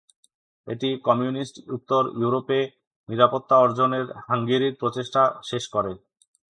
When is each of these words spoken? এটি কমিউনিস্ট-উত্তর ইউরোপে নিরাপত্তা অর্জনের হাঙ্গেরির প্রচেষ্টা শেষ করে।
এটি 0.67 0.89
কমিউনিস্ট-উত্তর 1.03 2.03
ইউরোপে 2.17 2.59
নিরাপত্তা 3.09 3.55
অর্জনের 3.57 4.05
হাঙ্গেরির 4.27 4.77
প্রচেষ্টা 4.79 5.21
শেষ 5.43 5.63
করে। 5.67 5.91